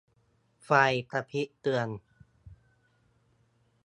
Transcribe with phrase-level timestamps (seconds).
[0.63, 0.69] ไฟ
[1.11, 1.87] กระพริบเตือน